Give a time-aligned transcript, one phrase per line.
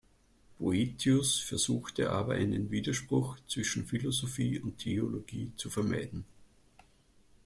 [0.59, 6.25] Boetius versuchte aber einen Widerspruch zwischen Philosophie und Theologie zu vermeiden.